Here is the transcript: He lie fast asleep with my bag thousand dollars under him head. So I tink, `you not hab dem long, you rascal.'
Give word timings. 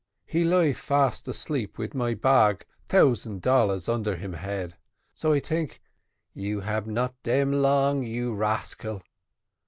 He 0.25 0.43
lie 0.43 0.73
fast 0.73 1.27
asleep 1.27 1.77
with 1.77 1.93
my 1.93 2.15
bag 2.15 2.65
thousand 2.87 3.43
dollars 3.43 3.87
under 3.87 4.15
him 4.15 4.33
head. 4.33 4.75
So 5.13 5.31
I 5.31 5.39
tink, 5.39 5.77
`you 6.35 6.55
not 6.87 7.11
hab 7.11 7.21
dem 7.21 7.51
long, 7.51 8.01
you 8.01 8.33
rascal.' 8.33 9.03